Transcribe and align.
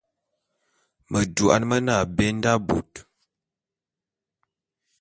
Medouan 1.11 1.63
mene 1.69 1.91
abé 2.01 2.25
nda 2.37 2.53
bot. 2.67 2.91